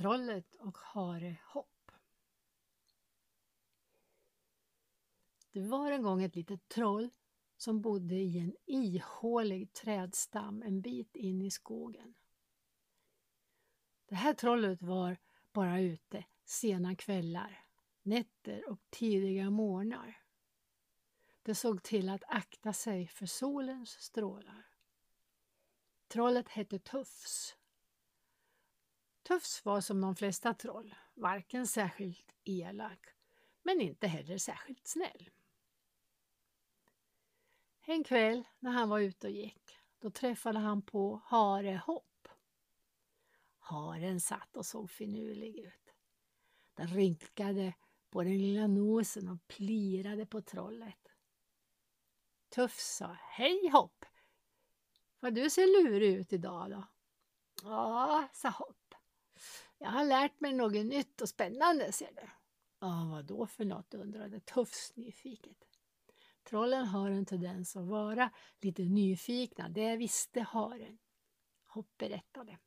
Trollet 0.00 0.54
och 0.54 0.78
Hare 0.78 1.36
Hopp. 1.44 1.92
Det 5.52 5.60
var 5.60 5.92
en 5.92 6.02
gång 6.02 6.22
ett 6.22 6.36
litet 6.36 6.68
troll 6.68 7.10
som 7.56 7.80
bodde 7.80 8.14
i 8.14 8.38
en 8.38 8.56
ihålig 8.66 9.72
trädstam 9.72 10.62
en 10.62 10.80
bit 10.80 11.16
in 11.16 11.42
i 11.42 11.50
skogen. 11.50 12.14
Det 14.06 14.14
här 14.14 14.34
trollet 14.34 14.82
var 14.82 15.16
bara 15.52 15.80
ute 15.80 16.24
sena 16.44 16.96
kvällar, 16.96 17.64
nätter 18.02 18.70
och 18.70 18.80
tidiga 18.90 19.50
morgnar. 19.50 20.22
Det 21.42 21.54
såg 21.54 21.82
till 21.82 22.08
att 22.08 22.24
akta 22.26 22.72
sig 22.72 23.06
för 23.08 23.26
solens 23.26 23.90
strålar. 23.90 24.66
Trollet 26.08 26.48
hette 26.48 26.78
Tufs. 26.78 27.56
Tufs 29.22 29.64
var 29.64 29.80
som 29.80 30.00
de 30.00 30.16
flesta 30.16 30.54
troll, 30.54 30.94
varken 31.14 31.66
särskilt 31.66 32.34
elak, 32.44 33.06
men 33.62 33.80
inte 33.80 34.06
heller 34.06 34.38
särskilt 34.38 34.86
snäll. 34.86 35.30
En 37.80 38.04
kväll 38.04 38.44
när 38.58 38.70
han 38.70 38.88
var 38.88 39.00
ute 39.00 39.26
och 39.26 39.32
gick, 39.32 39.78
då 39.98 40.10
träffade 40.10 40.58
han 40.58 40.82
på 40.82 41.22
Hare 41.24 41.82
Hopp. 41.86 42.28
Haren 43.58 44.20
satt 44.20 44.56
och 44.56 44.66
såg 44.66 44.90
finurlig 44.90 45.58
ut. 45.58 45.94
Den 46.74 46.88
rynkade 46.88 47.74
på 48.10 48.22
den 48.22 48.38
lilla 48.38 48.66
nosen 48.66 49.28
och 49.28 49.46
plirade 49.46 50.26
på 50.26 50.42
trollet. 50.42 51.08
Tufs 52.48 52.96
sa 52.96 53.16
Hej 53.20 53.68
Hopp! 53.68 54.04
Vad 55.20 55.34
du 55.34 55.50
ser 55.50 55.84
lurig 55.84 56.12
ut 56.14 56.32
idag 56.32 56.70
då? 56.70 56.84
Ja, 57.62 58.28
sa 58.32 58.48
Hopp. 58.48 58.79
Jag 59.78 59.90
har 59.90 60.04
lärt 60.04 60.40
mig 60.40 60.52
något 60.52 60.86
nytt 60.86 61.20
och 61.20 61.28
spännande 61.28 61.92
ser 61.92 62.12
du. 62.14 62.30
Ja, 62.80 63.08
vad 63.10 63.24
då 63.24 63.46
för 63.46 63.64
något 63.64 63.94
undrade 63.94 64.40
Tufs 64.40 64.96
nyfiket. 64.96 65.64
Trollen 66.42 66.86
har 66.86 67.10
en 67.10 67.26
tendens 67.26 67.76
att 67.76 67.86
vara 67.86 68.30
lite 68.60 68.82
nyfikna, 68.82 69.68
det 69.68 69.96
visste 69.96 70.40
haren. 70.40 70.98
Hopp 71.66 71.96
berättade. 71.98 72.58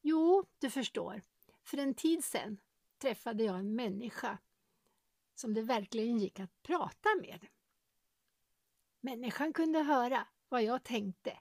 Jo, 0.00 0.44
du 0.58 0.70
förstår. 0.70 1.22
För 1.62 1.78
en 1.78 1.94
tid 1.94 2.24
sedan 2.24 2.60
träffade 2.98 3.44
jag 3.44 3.58
en 3.58 3.74
människa 3.74 4.38
som 5.34 5.54
det 5.54 5.62
verkligen 5.62 6.18
gick 6.18 6.40
att 6.40 6.62
prata 6.62 7.08
med. 7.20 7.46
Människan 9.00 9.52
kunde 9.52 9.82
höra 9.82 10.26
vad 10.48 10.62
jag 10.62 10.84
tänkte 10.84 11.38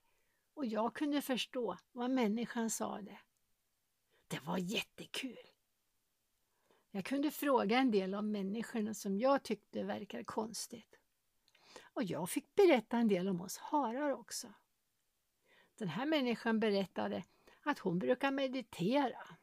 och 0.54 0.66
jag 0.66 0.96
kunde 0.96 1.22
förstå 1.22 1.78
vad 1.92 2.12
människan 2.12 2.70
sade. 2.70 3.20
Det 4.32 4.40
var 4.46 4.58
jättekul. 4.58 5.48
Jag 6.92 7.06
kunde 7.06 7.32
fråga 7.32 7.78
en 7.78 7.92
del 7.92 8.14
av 8.14 8.24
människorna 8.24 8.94
som 8.94 9.18
jag 9.18 9.44
tyckte 9.44 9.84
verkade 9.84 10.24
konstigt. 10.24 11.00
Och 11.82 12.04
jag 12.04 12.30
fick 12.30 12.56
berätta 12.56 12.98
en 12.98 13.08
del 13.08 13.28
om 13.28 13.42
oss 13.42 13.58
harar 13.58 14.10
också. 14.10 14.54
Den 15.76 15.88
här 15.88 16.06
människan 16.06 16.60
berättade 16.60 17.24
att 17.62 17.80
hon 17.80 18.00
brukar 18.00 18.32
meditera. 18.32 19.38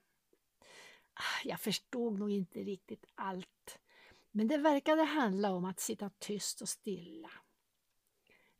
Ah, 1.15 1.41
jag 1.45 1.61
förstod 1.61 2.19
nog 2.19 2.31
inte 2.31 2.59
riktigt 2.59 3.05
allt, 3.15 3.79
men 4.31 4.49
det 4.49 4.59
verkade 4.59 5.03
handla 5.03 5.53
om 5.53 5.65
att 5.65 5.81
sitta 5.81 6.11
tyst 6.19 6.63
och 6.63 6.69
stilla. 6.69 7.31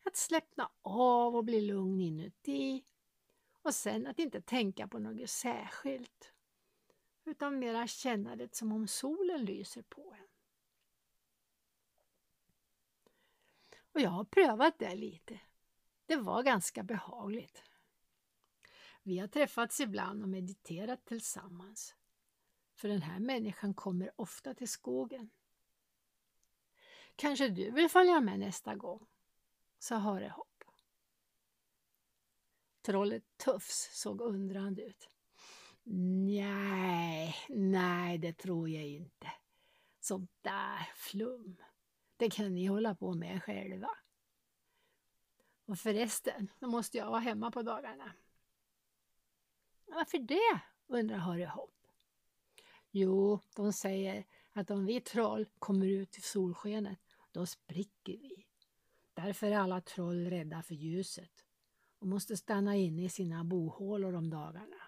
Att 0.05 0.17
slappna 0.17 0.71
av 0.83 1.37
och 1.37 1.45
bli 1.45 1.61
lugn 1.61 2.01
inuti 2.01 2.85
och 3.63 3.75
sen 3.75 4.07
att 4.07 4.19
inte 4.19 4.41
tänka 4.41 4.89
på 4.89 4.99
något 4.99 5.31
särskilt 5.31 6.33
utan 7.25 7.59
mera 7.59 7.87
känna 7.87 8.37
det 8.37 8.55
som 8.55 8.73
om 8.73 8.89
solen 8.89 9.45
lyser 9.45 9.83
på 9.83 10.15
en. 10.19 10.29
Och 13.93 14.01
jag 14.01 14.11
har 14.11 14.25
prövat 14.25 14.79
det 14.79 14.95
lite. 14.95 15.41
Det 16.07 16.17
var 16.17 16.43
ganska 16.43 16.83
behagligt. 16.83 17.63
Vi 19.03 19.19
har 19.19 19.29
träffats 19.29 19.81
ibland 19.81 20.23
och 20.23 20.29
mediterat 20.29 21.05
tillsammans. 21.05 21.95
För 22.75 22.89
den 22.89 23.03
här 23.03 23.19
människan 23.19 23.75
kommer 23.75 24.11
ofta 24.17 24.55
till 24.55 24.69
skogen. 24.69 25.31
Kanske 27.17 27.49
du 27.49 27.71
vill 27.71 27.89
följa 27.89 28.21
med 28.21 28.39
nästa 28.39 28.75
gång? 28.75 29.07
sa 29.79 29.97
Harehopp. 29.97 30.48
Trollet 32.89 33.25
Tufs 33.37 34.01
såg 34.01 34.21
undrande 34.21 34.83
ut. 34.83 35.09
Nej, 36.25 37.37
nej, 37.49 38.19
det 38.19 38.33
tror 38.33 38.69
jag 38.69 38.87
inte. 38.87 39.33
Sånt 40.01 40.31
där 40.43 40.89
flum. 40.97 41.57
Det 42.17 42.31
kan 42.31 42.55
ni 42.55 42.67
hålla 42.67 42.95
på 42.95 43.15
med 43.15 43.43
själva. 43.43 43.91
Och 45.67 45.79
förresten, 45.79 46.51
då 46.59 46.69
måste 46.69 46.99
jag 46.99 47.11
vara 47.11 47.21
hemma 47.21 47.51
på 47.51 47.63
dagarna. 47.63 48.13
Varför 49.87 50.19
det? 50.19 50.61
undrar 50.87 51.19
Harry 51.19 51.45
Hopp. 51.45 51.77
Jo, 52.91 53.41
de 53.57 53.73
säger 53.73 54.25
att 54.53 54.71
om 54.71 54.87
vi 54.87 55.01
troll 55.01 55.49
kommer 55.59 55.87
ut 55.87 56.19
i 56.19 56.21
solskenet, 56.21 57.01
då 57.33 57.47
spricker 57.47 58.13
vi. 58.19 58.47
Därför 59.15 59.47
är 59.47 59.59
alla 59.59 59.81
troll 59.81 60.31
rädda 60.31 60.63
för 60.63 60.75
ljuset 60.75 61.45
och 61.99 62.07
måste 62.07 62.37
stanna 62.37 62.77
inne 62.77 63.05
i 63.05 63.09
sina 63.09 63.45
bohålor 63.45 64.15
om 64.15 64.31
dagarna. 64.31 64.83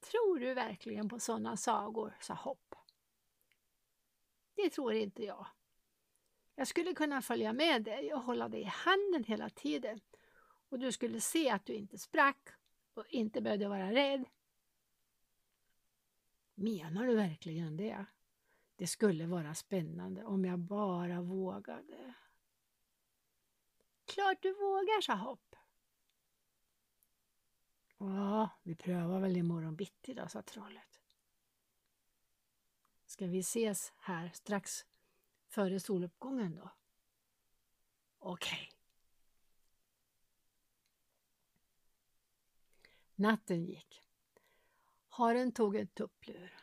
Tror 0.00 0.38
du 0.38 0.54
verkligen 0.54 1.08
på 1.08 1.18
sådana 1.18 1.56
sagor? 1.56 2.16
sa 2.20 2.34
Hopp. 2.34 2.74
Det 4.54 4.70
tror 4.70 4.92
inte 4.92 5.22
jag. 5.22 5.46
Jag 6.54 6.68
skulle 6.68 6.94
kunna 6.94 7.22
följa 7.22 7.52
med 7.52 7.82
dig 7.84 8.14
och 8.14 8.22
hålla 8.22 8.48
dig 8.48 8.60
i 8.60 8.64
handen 8.64 9.24
hela 9.24 9.50
tiden 9.50 10.00
och 10.68 10.78
du 10.78 10.92
skulle 10.92 11.20
se 11.20 11.50
att 11.50 11.66
du 11.66 11.74
inte 11.74 11.98
sprack 11.98 12.48
och 12.94 13.06
inte 13.08 13.40
behövde 13.40 13.68
vara 13.68 13.92
rädd. 13.92 14.24
Menar 16.54 17.06
du 17.06 17.14
verkligen 17.14 17.76
det? 17.76 18.06
Det 18.76 18.86
skulle 18.86 19.26
vara 19.26 19.54
spännande 19.54 20.24
om 20.24 20.44
jag 20.44 20.58
bara 20.58 21.20
vågade. 21.20 22.14
Klart 24.04 24.42
du 24.42 24.52
vågar, 24.52 25.00
sa 25.00 25.14
Hopp. 25.14 25.56
Ja, 28.44 28.50
vi 28.62 28.74
prövar 28.74 29.20
väl 29.20 29.36
imorgon 29.36 29.76
bitti 29.76 30.14
då, 30.14 30.28
sa 30.28 30.42
trollet. 30.42 31.00
Ska 33.06 33.26
vi 33.26 33.38
ses 33.38 33.92
här 33.96 34.30
strax 34.34 34.86
före 35.48 35.80
soluppgången 35.80 36.54
då? 36.54 36.70
Okej. 38.18 38.68
Okay. 38.68 38.78
Natten 43.14 43.64
gick. 43.64 44.02
Haren 45.08 45.52
tog 45.52 45.76
en 45.76 45.86
tupplur. 45.86 46.56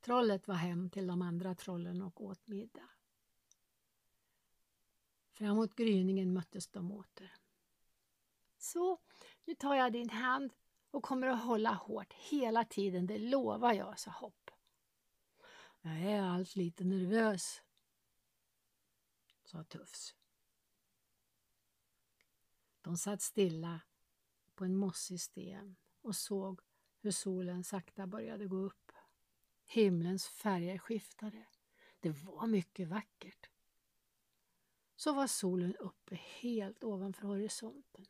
Trollet 0.00 0.48
var 0.48 0.54
hem 0.54 0.90
till 0.90 1.06
de 1.06 1.22
andra 1.22 1.54
trollen 1.54 2.02
och 2.02 2.20
åt 2.20 2.48
middag. 2.48 2.88
Framåt 5.30 5.74
gryningen 5.74 6.32
möttes 6.32 6.68
de 6.68 6.92
åter. 6.92 7.45
Så, 8.58 8.98
nu 9.44 9.54
tar 9.54 9.74
jag 9.74 9.92
din 9.92 10.10
hand 10.10 10.52
och 10.90 11.02
kommer 11.02 11.26
att 11.26 11.44
hålla 11.44 11.72
hårt 11.72 12.12
hela 12.12 12.64
tiden, 12.64 13.06
det 13.06 13.18
lovar 13.18 13.72
jag, 13.72 13.98
sa 13.98 14.10
Hopp. 14.10 14.50
Jag 15.80 16.00
är 16.00 16.22
allt 16.22 16.56
lite 16.56 16.84
nervös, 16.84 17.62
sa 19.44 19.64
Tufs. 19.64 20.14
De 22.80 22.96
satt 22.96 23.22
stilla 23.22 23.80
på 24.54 24.64
en 24.64 24.76
mossig 24.76 25.20
sten 25.20 25.76
och 26.02 26.16
såg 26.16 26.60
hur 27.00 27.10
solen 27.10 27.64
sakta 27.64 28.06
började 28.06 28.46
gå 28.46 28.56
upp. 28.56 28.92
Himlens 29.64 30.26
färger 30.26 30.78
skiftade. 30.78 31.46
Det 32.00 32.10
var 32.10 32.46
mycket 32.46 32.88
vackert. 32.88 33.50
Så 34.96 35.12
var 35.12 35.26
solen 35.26 35.76
uppe 35.76 36.14
helt 36.14 36.84
ovanför 36.84 37.28
horisonten. 37.28 38.06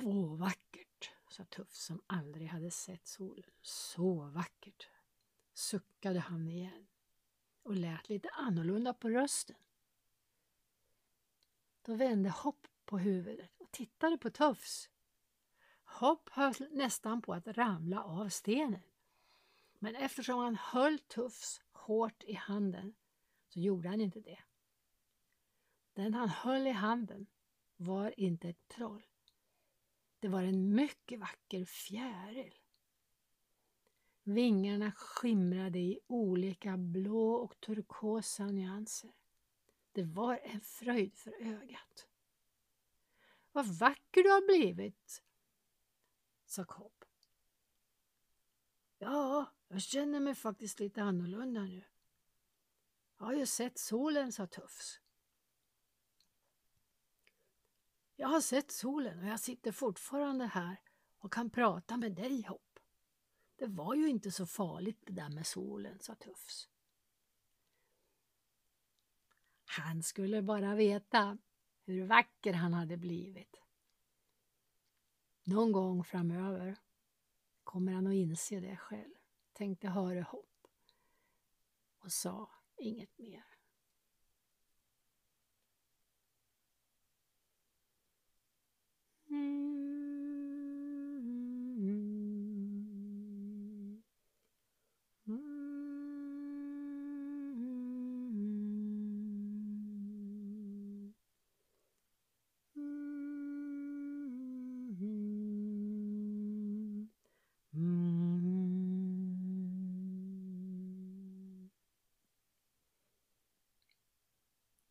Så 0.00 0.36
vackert, 0.36 1.10
sa 1.28 1.44
Tuff 1.44 1.74
som 1.74 2.02
aldrig 2.06 2.48
hade 2.48 2.70
sett 2.70 3.06
solen. 3.06 3.50
Så 3.62 4.14
vackert, 4.14 4.88
suckade 5.54 6.20
han 6.20 6.48
igen 6.48 6.86
och 7.62 7.74
lät 7.74 8.08
lite 8.08 8.28
annorlunda 8.28 8.94
på 8.94 9.08
rösten. 9.08 9.56
Då 11.82 11.94
vände 11.94 12.30
Hopp 12.30 12.66
på 12.84 12.98
huvudet 12.98 13.50
och 13.58 13.70
tittade 13.70 14.18
på 14.18 14.30
Tufs. 14.30 14.90
Hopp 15.84 16.28
höll 16.28 16.54
nästan 16.70 17.22
på 17.22 17.34
att 17.34 17.48
ramla 17.48 18.02
av 18.02 18.28
stenen. 18.28 18.82
Men 19.78 19.96
eftersom 19.96 20.38
han 20.38 20.56
höll 20.56 20.98
Tufs 20.98 21.60
hårt 21.72 22.24
i 22.24 22.34
handen 22.34 22.94
så 23.48 23.60
gjorde 23.60 23.88
han 23.88 24.00
inte 24.00 24.20
det. 24.20 24.38
Den 25.92 26.14
han 26.14 26.28
höll 26.28 26.66
i 26.66 26.70
handen 26.70 27.26
var 27.76 28.20
inte 28.20 28.48
ett 28.48 28.68
troll. 28.68 29.06
Det 30.20 30.28
var 30.28 30.42
en 30.42 30.74
mycket 30.74 31.20
vacker 31.20 31.64
fjäril. 31.64 32.54
Vingarna 34.22 34.92
skimrade 34.92 35.78
i 35.78 36.00
olika 36.06 36.76
blå 36.76 37.32
och 37.32 37.60
turkosa 37.60 38.46
nyanser. 38.46 39.12
Det 39.92 40.02
var 40.02 40.40
en 40.42 40.60
fröjd 40.60 41.16
för 41.16 41.34
ögat. 41.40 42.08
Vad 43.52 43.66
vacker 43.66 44.22
du 44.22 44.30
har 44.30 44.46
blivit, 44.46 45.22
sa 46.46 46.64
Cobb. 46.64 47.04
Ja, 48.98 49.52
jag 49.68 49.82
känner 49.82 50.20
mig 50.20 50.34
faktiskt 50.34 50.80
lite 50.80 51.02
annorlunda 51.02 51.60
nu. 51.60 51.84
Jag 53.18 53.26
har 53.26 53.34
ju 53.34 53.46
sett 53.46 53.78
solen, 53.78 54.32
sa 54.32 54.46
Tufs. 54.46 55.00
Jag 58.20 58.28
har 58.28 58.40
sett 58.40 58.70
solen 58.70 59.18
och 59.18 59.26
jag 59.26 59.40
sitter 59.40 59.72
fortfarande 59.72 60.46
här 60.46 60.80
och 61.18 61.32
kan 61.32 61.50
prata 61.50 61.96
med 61.96 62.12
dig, 62.12 62.42
Hopp. 62.42 62.78
Det 63.56 63.66
var 63.66 63.94
ju 63.94 64.08
inte 64.08 64.30
så 64.30 64.46
farligt 64.46 64.98
det 65.06 65.12
där 65.12 65.28
med 65.28 65.46
solen, 65.46 65.98
sa 66.00 66.14
Tufs. 66.14 66.68
Han 69.64 70.02
skulle 70.02 70.42
bara 70.42 70.74
veta 70.74 71.38
hur 71.84 72.06
vacker 72.06 72.52
han 72.52 72.74
hade 72.74 72.96
blivit. 72.96 73.60
Någon 75.44 75.72
gång 75.72 76.04
framöver 76.04 76.78
kommer 77.64 77.92
han 77.92 78.06
att 78.06 78.14
inse 78.14 78.60
det 78.60 78.76
själv, 78.76 79.14
tänkte 79.52 79.88
Höre 79.88 80.22
Hopp 80.22 80.66
och 81.98 82.12
sa 82.12 82.50
inget 82.76 83.18
mer. 83.18 83.57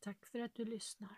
Tack 0.08 0.26
för 0.26 0.40
att 0.40 0.56
du 0.56 0.66
lyssnar. 0.66 1.18